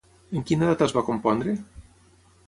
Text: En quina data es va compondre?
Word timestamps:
En 0.37 0.45
quina 0.51 0.69
data 0.69 0.87
es 0.87 0.95
va 0.95 1.03
compondre? 1.09 1.53